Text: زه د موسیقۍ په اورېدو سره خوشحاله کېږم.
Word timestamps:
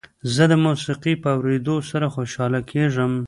زه 0.33 0.43
د 0.51 0.53
موسیقۍ 0.65 1.13
په 1.23 1.29
اورېدو 1.35 1.75
سره 1.89 2.05
خوشحاله 2.15 2.59
کېږم. 2.71 3.11